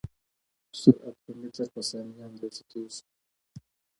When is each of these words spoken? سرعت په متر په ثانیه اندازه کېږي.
سرعت 0.79 1.15
په 1.25 1.31
متر 1.39 1.67
په 1.73 1.81
ثانیه 1.89 2.21
اندازه 2.29 2.63
کېږي. 2.71 3.01